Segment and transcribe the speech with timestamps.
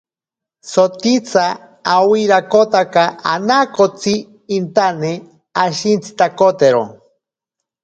[0.71, 1.45] Sotitsa
[1.97, 3.03] owirakotaka
[3.33, 4.13] anaakotsi
[4.57, 5.11] intane
[5.63, 6.83] ashintsitakotero.